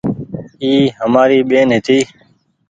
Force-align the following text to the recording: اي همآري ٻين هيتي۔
اي 0.61 0.71
همآري 0.99 1.39
ٻين 1.49 1.67
هيتي۔ 1.73 1.99